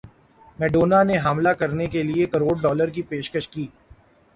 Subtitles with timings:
[0.59, 3.67] Madonna نے حاملہ کرنے کیلئے کروڑ ڈالر کی پیشکش کی